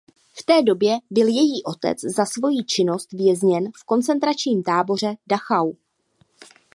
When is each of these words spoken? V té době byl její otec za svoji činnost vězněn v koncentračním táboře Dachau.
V 0.37 0.43
té 0.43 0.63
době 0.63 0.97
byl 1.11 1.27
její 1.27 1.63
otec 1.63 2.01
za 2.01 2.25
svoji 2.25 2.63
činnost 2.63 3.11
vězněn 3.13 3.71
v 3.71 3.83
koncentračním 3.85 4.63
táboře 4.63 5.15
Dachau. 5.27 5.73